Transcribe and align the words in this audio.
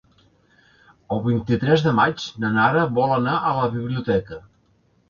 El 1.17 1.21
vint-i-tres 1.27 1.85
de 1.89 1.93
maig 2.01 2.27
na 2.45 2.53
Nara 2.57 2.87
vol 2.99 3.15
anar 3.21 3.39
a 3.53 3.57
la 3.61 3.71
biblioteca. 3.79 4.43